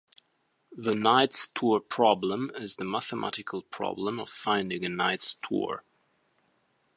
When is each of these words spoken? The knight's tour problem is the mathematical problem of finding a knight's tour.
The 0.71 0.95
knight's 0.95 1.47
tour 1.49 1.79
problem 1.79 2.49
is 2.55 2.77
the 2.77 2.83
mathematical 2.83 3.61
problem 3.61 4.19
of 4.19 4.31
finding 4.31 4.83
a 4.83 4.89
knight's 4.89 5.35
tour. 5.47 5.83